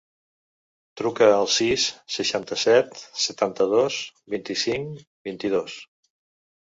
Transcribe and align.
Truca 1.01 1.27
al 1.33 1.49
sis, 1.55 1.83
seixanta-set, 2.15 2.97
setanta-dos, 3.25 4.01
vint-i-cinc, 4.37 5.07
vint-i-dos. 5.31 5.77